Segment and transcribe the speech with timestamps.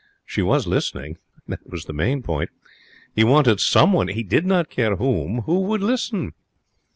[0.25, 1.19] She was listening.
[1.47, 2.49] That was the main point.
[3.13, 6.33] He wanted someone he did not care whom who would listen.